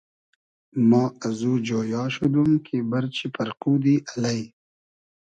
[0.89, 4.41] ما ازو جۉیا شودوم کی بئرچی پئرقودی الݷ